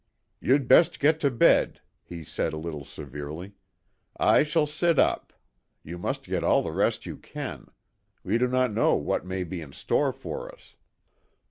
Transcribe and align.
"You'd 0.39 0.67
best 0.67 0.99
get 0.99 1.19
to 1.19 1.29
bed," 1.29 1.79
he 2.03 2.23
said 2.23 2.53
a 2.53 2.57
little 2.57 2.83
severely. 2.83 3.53
"I 4.17 4.41
shall 4.41 4.65
sit 4.65 4.97
up. 4.97 5.31
You 5.83 5.99
must 5.99 6.23
get 6.23 6.43
all 6.43 6.63
the 6.63 6.71
rest 6.71 7.05
you 7.05 7.17
can. 7.17 7.67
We 8.23 8.39
do 8.39 8.47
not 8.47 8.73
know 8.73 8.95
what 8.95 9.27
may 9.27 9.43
be 9.43 9.61
in 9.61 9.73
store 9.73 10.11
for 10.11 10.51
us." 10.51 10.75